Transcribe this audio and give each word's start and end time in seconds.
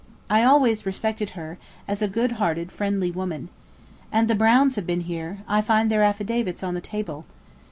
I 0.31 0.41
always 0.43 0.83
respected 0.83 1.29
her, 1.37 1.59
as 1.87 2.01
a 2.01 2.07
good 2.07 2.31
hearted 2.41 2.71
friendly 2.71 3.11
woman. 3.11 3.49
And 4.11 4.27
the 4.27 4.33
Browns 4.33 4.75
have 4.77 4.87
been 4.87 5.01
here; 5.01 5.43
I 5.47 5.61
find 5.61 5.91
their 5.91 6.01
affidavits 6.01 6.63
on 6.63 6.73
the 6.73 6.81
table. 6.81 7.23